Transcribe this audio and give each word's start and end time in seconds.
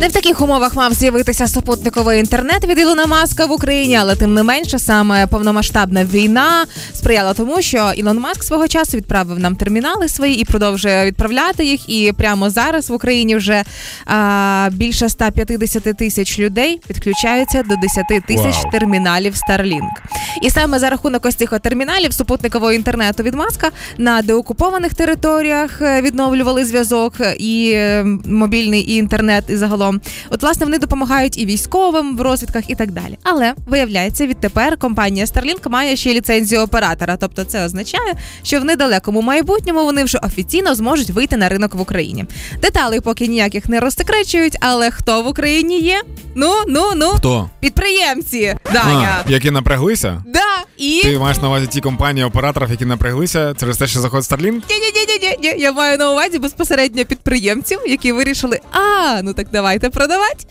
Не 0.00 0.08
в 0.08 0.12
таких 0.12 0.40
умовах 0.40 0.74
мав 0.74 0.94
з'явитися 0.94 1.48
супутниковий 1.48 2.20
інтернет 2.20 2.64
від 2.64 2.78
Ілона 2.78 3.06
Маска 3.06 3.46
в 3.46 3.52
Україні, 3.52 3.96
але 3.96 4.16
тим 4.16 4.34
не 4.34 4.42
менше 4.42 4.78
саме 4.78 5.26
повномасштабна 5.26 6.04
війна 6.04 6.66
сприяла 6.94 7.34
тому, 7.34 7.62
що 7.62 7.92
Ілон 7.96 8.18
Маск 8.18 8.42
свого 8.42 8.68
часу 8.68 8.96
відправив 8.96 9.38
нам 9.38 9.56
термінали 9.56 10.08
свої 10.08 10.40
і 10.40 10.44
продовжує 10.44 11.06
відправляти 11.06 11.64
їх. 11.64 11.88
І 11.88 12.12
прямо 12.12 12.50
зараз 12.50 12.90
в 12.90 12.92
Україні 12.92 13.36
вже 13.36 13.64
а, 14.06 14.68
більше 14.72 15.08
150 15.08 15.82
тисяч 15.82 16.38
людей 16.38 16.80
підключаються 16.88 17.62
до 17.62 17.76
10 17.76 18.26
тисяч 18.26 18.62
Вау. 18.62 18.72
терміналів 18.72 19.34
Starlink. 19.48 19.90
І 20.42 20.50
саме 20.50 20.78
за 20.78 20.90
рахунок 20.90 21.26
ось 21.26 21.34
цих 21.34 21.60
терміналів 21.60 22.12
супутникового 22.12 22.72
інтернету 22.72 23.22
від 23.22 23.34
Маска 23.34 23.70
на 23.98 24.22
деокупованих 24.22 24.94
територіях 24.94 25.82
е, 25.82 26.02
відновлювали 26.02 26.64
зв'язок 26.64 27.12
і 27.38 27.78
мобільний, 28.24 28.80
і 28.80 28.96
інтернет, 28.96 29.44
і 29.48 29.56
загалом. 29.56 29.87
От 30.30 30.42
власне 30.42 30.66
вони 30.66 30.78
допомагають 30.78 31.38
і 31.38 31.46
військовим 31.46 32.16
в 32.16 32.20
розвідках, 32.20 32.70
і 32.70 32.74
так 32.74 32.90
далі. 32.90 33.18
Але 33.22 33.54
виявляється, 33.66 34.26
відтепер 34.26 34.76
компанія 34.76 35.24
Starlink 35.24 35.68
має 35.68 35.96
ще 35.96 36.14
ліцензію 36.14 36.60
оператора. 36.60 37.16
Тобто, 37.16 37.44
це 37.44 37.64
означає, 37.64 38.14
що 38.42 38.60
в 38.60 38.64
недалекому 38.64 39.22
майбутньому 39.22 39.84
вони 39.84 40.04
вже 40.04 40.18
офіційно 40.18 40.74
зможуть 40.74 41.10
вийти 41.10 41.36
на 41.36 41.48
ринок 41.48 41.74
в 41.74 41.80
Україні. 41.80 42.24
Деталей 42.62 43.00
поки 43.00 43.26
ніяких 43.26 43.68
не 43.68 43.80
розсекречують, 43.80 44.56
але 44.60 44.90
хто 44.90 45.22
в 45.22 45.26
Україні 45.26 45.80
є? 45.80 46.02
Ну, 46.34 46.54
ну, 46.68 46.92
ну, 46.96 47.08
Хто? 47.08 47.50
підприємці. 47.60 48.56
Даня. 48.72 49.24
Які 49.28 49.50
напряглися? 49.50 50.22
Да, 50.26 50.40
і 50.78 51.00
Ти 51.02 51.18
маєш 51.18 51.38
на 51.38 51.48
увазі 51.48 51.66
ті 51.66 51.80
компанії 51.80 52.26
операторів, 52.26 52.70
які 52.70 52.84
напряглися 52.84 53.54
через 53.60 53.78
те, 53.78 53.86
що 53.86 54.00
заходить 54.00 54.30
Starlink? 54.30 54.62
ні-ні-ні-ні-ні. 54.70 55.62
Я 55.62 55.72
маю 55.72 55.98
на 55.98 56.10
увазі 56.12 56.38
безпосередньо 56.38 57.04
підприємців, 57.04 57.78
які 57.86 58.12
вирішили, 58.12 58.60
а 58.72 59.22
ну 59.22 59.32
так 59.32 59.46
давайте 59.52 59.90
продавати. 59.90 60.44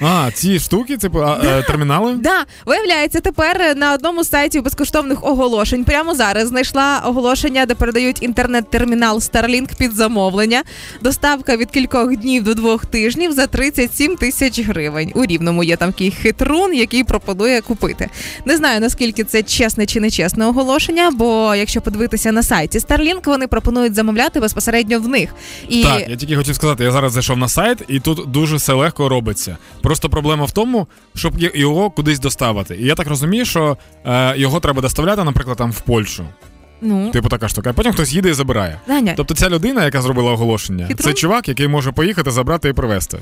А, 0.00 0.30
ці 0.34 0.58
штуки, 0.58 0.96
типу 0.96 1.22
е, 1.22 1.62
термінали? 1.66 2.12
Да, 2.12 2.44
виявляється, 2.66 3.20
тепер 3.20 3.76
на 3.76 3.94
одному 3.94 4.24
з 4.24 4.28
сайтів 4.28 4.62
безкоштовних 4.62 5.24
оголошень 5.26 5.84
прямо 5.84 6.14
зараз 6.14 6.48
знайшла 6.48 7.02
оголошення, 7.06 7.66
де 7.66 7.74
передають 7.74 8.22
інтернет-термінал 8.22 9.16
Starlink 9.16 9.76
під 9.78 9.92
замовлення. 9.92 10.62
Доставка 11.02 11.56
від 11.56 11.70
кількох 11.70 12.16
днів 12.16 12.44
до 12.44 12.54
двох 12.54 12.86
тижнів 12.86 13.32
за 13.32 13.46
37 13.46 14.16
тисяч 14.16 14.60
гривень. 14.60 15.12
У 15.14 15.24
рівному 15.24 15.64
є 15.64 15.76
там 15.76 15.92
такий 15.92 16.10
хитрун, 16.10 16.74
який 16.74 17.04
пропонує 17.04 17.60
купити. 17.60 18.08
Не 18.44 18.56
знаю 18.56 18.80
наскільки 18.80 19.24
це 19.24 19.42
чесне 19.70 19.86
чи 19.86 20.00
нечесне 20.00 20.46
оголошення, 20.46 21.10
бо 21.10 21.54
якщо 21.54 21.80
подивитися 21.80 22.32
на 22.32 22.42
сайті 22.42 22.78
Starlink, 22.78 23.26
вони 23.26 23.46
пропонують 23.46 23.94
замовляти 23.94 24.40
безпосередньо 24.40 25.00
в 25.00 25.08
них. 25.08 25.34
І 25.68 25.82
Так, 25.82 26.08
я 26.08 26.16
тільки 26.16 26.36
хотів 26.36 26.54
сказати, 26.54 26.84
я 26.84 26.92
зараз 26.92 27.12
зайшов 27.12 27.38
на 27.38 27.48
сайт, 27.48 27.82
і 27.88 28.00
тут 28.00 28.30
дуже 28.30 28.56
все 28.56 28.72
легко 28.72 29.08
робиться. 29.08 29.56
Просто 29.82 30.08
проблема 30.08 30.44
в 30.44 30.50
тому, 30.50 30.86
щоб 31.14 31.32
його 31.54 31.90
кудись 31.90 32.18
доставити. 32.18 32.76
І 32.76 32.84
я 32.84 32.94
так 32.94 33.06
розумію, 33.06 33.44
що 33.44 33.76
е, 34.06 34.34
його 34.36 34.60
треба 34.60 34.82
доставляти, 34.82 35.24
наприклад, 35.24 35.56
там 35.58 35.72
в 35.72 35.80
Польщу. 35.80 36.24
Ну 36.80 37.10
Типу 37.10 37.28
така 37.28 37.48
штука. 37.48 37.70
А 37.70 37.72
потім 37.72 37.92
хтось 37.92 38.12
їде 38.12 38.30
і 38.30 38.32
забирає. 38.32 38.80
Даня, 38.88 39.14
Тобто 39.16 39.34
ця 39.34 39.48
людина, 39.48 39.84
яка 39.84 40.02
зробила 40.02 40.32
оголошення, 40.32 40.86
Хитрун? 40.86 41.12
це 41.12 41.20
чувак, 41.20 41.48
який 41.48 41.68
може 41.68 41.92
поїхати, 41.92 42.30
забрати 42.30 42.68
і 42.68 42.72
привезти. 42.72 43.18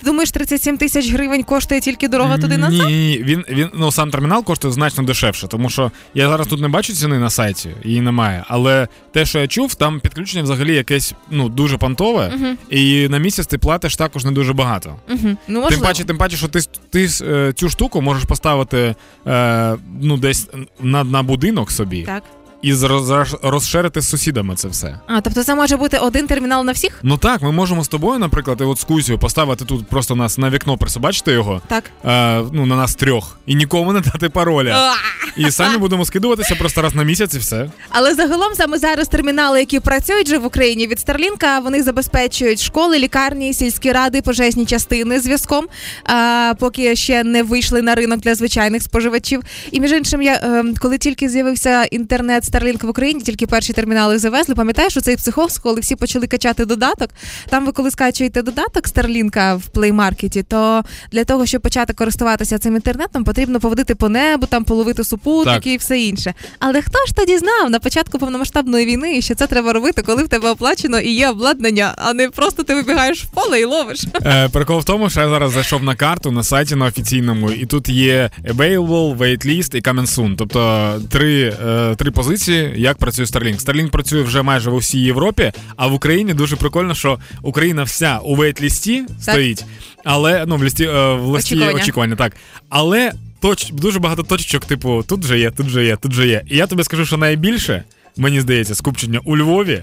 ти 0.00 0.06
думаєш, 0.06 0.30
37 0.30 0.78
тисяч 0.78 1.12
гривень 1.12 1.42
коштує 1.42 1.80
тільки 1.80 2.08
дорога 2.08 2.38
туди 2.38 2.56
назад? 2.58 2.86
Ні. 2.86 3.20
Він, 3.24 3.44
він 3.48 3.68
ну 3.74 3.92
сам 3.92 4.10
термінал 4.10 4.44
коштує 4.44 4.74
значно 4.74 5.04
дешевше, 5.04 5.48
тому 5.48 5.70
що 5.70 5.90
я 6.14 6.28
зараз 6.28 6.46
тут 6.46 6.60
не 6.60 6.68
бачу 6.68 6.92
ціни 6.92 7.18
на 7.18 7.30
сайті, 7.30 7.70
її 7.84 8.00
немає. 8.00 8.44
Але 8.48 8.88
те, 9.12 9.26
що 9.26 9.38
я 9.38 9.46
чув, 9.46 9.74
там 9.74 10.00
підключення 10.00 10.42
взагалі 10.42 10.74
якесь 10.74 11.14
ну 11.30 11.48
дуже 11.48 11.78
понтове, 11.78 12.32
і 12.70 13.08
на 13.08 13.18
місяць 13.18 13.46
ти 13.46 13.58
платиш 13.58 13.96
також 13.96 14.24
не 14.24 14.30
дуже 14.30 14.52
багато. 14.52 14.96
Угу. 15.08 15.18
Ну, 15.22 15.36
можливо. 15.60 15.68
Тим 15.68 15.80
паче, 15.80 16.04
тим 16.04 16.18
паче, 16.18 16.36
що 16.36 16.48
ти, 16.48 16.60
ти 16.90 17.08
е, 17.22 17.52
цю 17.52 17.68
штуку 17.68 18.00
можеш 18.02 18.24
поставити 18.24 18.94
е, 19.26 19.76
ну 20.00 20.16
десь 20.16 20.48
на, 20.80 21.04
на 21.04 21.22
будинок 21.22 21.70
собі 21.70 22.02
Так. 22.02 22.22
І 22.62 22.74
роз, 22.74 23.36
розширити 23.42 24.00
з 24.00 24.08
сусідами 24.08 24.54
це 24.54 24.68
все. 24.68 25.00
А, 25.06 25.20
тобто 25.20 25.44
це 25.44 25.54
може 25.54 25.76
бути 25.76 25.98
один 25.98 26.26
термінал 26.26 26.64
на 26.64 26.72
всіх? 26.72 26.98
Ну 27.02 27.16
так, 27.16 27.42
ми 27.42 27.52
можемо 27.52 27.84
з 27.84 27.88
тобою, 27.88 28.18
наприклад, 28.18 28.58
і 28.60 28.64
от 28.64 28.78
з 28.78 28.84
поставити 29.20 29.64
тут 29.64 29.86
просто 29.86 30.14
нас 30.14 30.38
на 30.38 30.50
вікно 30.50 30.78
присобачити 30.78 31.32
його. 31.32 31.62
Так. 31.68 31.84
Е, 32.04 32.44
ну, 32.52 32.66
на 32.66 32.76
нас 32.76 32.94
трьох, 32.94 33.38
і 33.46 33.54
нікому 33.54 33.92
не 33.92 34.00
дати 34.00 34.28
пароля. 34.28 34.94
І 35.36 35.50
самі 35.50 35.78
будемо 35.78 36.04
скидуватися 36.04 36.54
просто 36.54 36.82
раз 36.82 36.94
на 36.94 37.02
місяць 37.02 37.34
і 37.34 37.38
все. 37.38 37.70
Але 37.90 38.14
загалом 38.14 38.54
саме 38.54 38.78
зараз 38.78 39.08
термінали, 39.08 39.60
які 39.60 39.80
працюють 39.80 40.26
вже 40.26 40.38
в 40.38 40.46
Україні 40.46 40.86
від 40.86 40.98
Starlink, 40.98 41.62
вони 41.62 41.82
забезпечують 41.82 42.62
школи, 42.62 42.98
лікарні, 42.98 43.54
сільські 43.54 43.92
ради, 43.92 44.22
пожежні 44.22 44.66
частини 44.66 45.20
зв'язком, 45.20 45.66
а, 46.04 46.54
поки 46.58 46.96
ще 46.96 47.24
не 47.24 47.42
вийшли 47.42 47.82
на 47.82 47.94
ринок 47.94 48.20
для 48.20 48.34
звичайних 48.34 48.82
споживачів. 48.82 49.42
І 49.70 49.80
між 49.80 49.92
іншим, 49.92 50.22
я 50.22 50.34
е, 50.34 50.64
коли 50.80 50.98
тільки 50.98 51.28
з'явився 51.28 51.84
інтернет 51.84 52.44
Starlink 52.52 52.86
в 52.86 52.88
Україні, 52.88 53.20
тільки 53.20 53.46
перші 53.46 53.72
термінали 53.72 54.18
завезли. 54.18 54.54
Пам'ятаєш, 54.54 54.92
що 54.92 55.00
цей 55.00 55.16
психоз, 55.16 55.58
коли 55.58 55.80
всі 55.80 55.96
почали 55.96 56.26
качати 56.26 56.64
додаток. 56.64 57.10
Там 57.48 57.66
ви 57.66 57.72
коли 57.72 57.90
скачуєте 57.90 58.42
додаток 58.42 58.88
Starlink 58.88 59.56
в 59.56 59.78
Play 59.78 59.92
Market, 59.94 60.44
то 60.44 60.84
для 61.12 61.24
того, 61.24 61.46
щоб 61.46 61.62
почати 61.62 61.92
користуватися 61.92 62.58
цим 62.58 62.74
інтернетом, 62.74 63.24
потрібно 63.24 63.60
поводити 63.60 63.94
по 63.94 64.08
небу, 64.08 64.46
там 64.46 64.64
половити 64.64 65.04
супутники 65.04 65.72
і 65.72 65.76
все 65.76 66.00
інше. 66.00 66.34
Але 66.58 66.82
хто 66.82 66.98
ж 67.06 67.14
тоді 67.14 67.38
знав 67.38 67.70
на 67.70 67.78
початку 67.78 68.18
повномасштабної 68.18 68.86
війни, 68.86 69.22
що 69.22 69.34
це 69.34 69.46
треба 69.46 69.72
робити, 69.72 70.02
коли 70.02 70.22
в 70.22 70.28
тебе 70.28 70.50
оплачено 70.50 71.00
і 71.00 71.10
є 71.10 71.28
обладнання, 71.28 71.94
а 71.96 72.12
не 72.12 72.28
просто 72.28 72.62
ти 72.62 72.74
вибігаєш 72.74 73.24
в 73.24 73.26
поле 73.26 73.60
і 73.60 73.64
ловиш. 73.64 74.04
Е, 74.24 74.48
прикол 74.48 74.78
в 74.78 74.84
тому, 74.84 75.10
що 75.10 75.20
я 75.20 75.28
зараз 75.28 75.52
зайшов 75.52 75.82
на 75.82 75.94
карту 75.94 76.30
на 76.30 76.44
сайті 76.44 76.74
на 76.74 76.84
офіційному, 76.84 77.50
і 77.50 77.66
тут 77.66 77.88
є 77.88 78.30
available, 78.44 79.16
waitlist 79.16 79.76
і 79.76 79.80
coming 79.80 80.06
soon. 80.06 80.34
Тобто 80.38 81.00
три, 81.10 81.56
е, 81.66 81.94
три 81.96 82.10
позиції, 82.10 82.41
як 82.76 82.98
працює 82.98 83.24
Starlink. 83.24 83.64
Starlink 83.64 83.90
працює 83.90 84.22
вже 84.22 84.42
майже 84.42 84.70
в 84.70 84.74
усій 84.74 85.00
Європі, 85.00 85.52
а 85.76 85.86
в 85.86 85.94
Україні 85.94 86.34
дуже 86.34 86.56
прикольно, 86.56 86.94
що 86.94 87.18
Україна 87.42 87.82
вся 87.82 88.18
у 88.18 88.34
вейтлісті 88.34 89.04
стоїть, 89.20 89.64
але 90.04 90.44
ну 90.46 90.56
в 90.56 90.64
лісті 90.64 90.84
е, 90.84 91.14
в 91.14 91.26
листі 91.26 91.54
Очікування. 91.54 91.82
очікування. 91.82 92.16
так. 92.16 92.36
Але 92.68 93.12
точ, 93.40 93.70
дуже 93.70 93.98
багато 93.98 94.22
точечок, 94.22 94.64
типу, 94.64 95.04
тут 95.08 95.24
вже 95.24 95.38
є, 95.38 95.50
тут 95.50 95.66
вже 95.66 95.84
є, 95.84 95.96
тут 95.96 96.12
вже 96.12 96.26
є. 96.26 96.42
І 96.50 96.56
я 96.56 96.66
тобі 96.66 96.84
скажу, 96.84 97.06
що 97.06 97.16
найбільше, 97.16 97.84
мені 98.16 98.40
здається, 98.40 98.74
скупчення 98.74 99.20
у 99.24 99.36
Львові. 99.36 99.82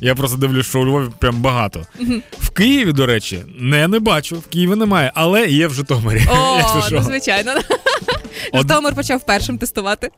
Я 0.00 0.14
просто 0.14 0.38
дивлюсь, 0.38 0.66
що 0.66 0.80
у 0.80 0.86
Львові 0.86 1.08
прям 1.18 1.40
багато. 1.40 1.86
В 2.38 2.50
Києві, 2.50 2.92
до 2.92 3.06
речі, 3.06 3.42
не, 3.58 3.88
не 3.88 3.98
бачу. 3.98 4.36
В 4.36 4.46
Києві 4.46 4.74
немає, 4.74 5.12
але 5.14 5.46
є 5.46 5.66
в 5.66 5.74
Житомирі. 5.74 6.22
О, 6.30 6.60
ну 6.92 7.02
звичайно. 7.02 7.52
Житомир 8.54 8.94
почав 8.94 9.26
першим 9.26 9.58
тестувати. 9.58 10.10